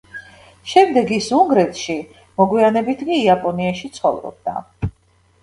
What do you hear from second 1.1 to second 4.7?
ის უნგრეთში, მოგვიანებით კი იაპონიაში ცხოვრობდა.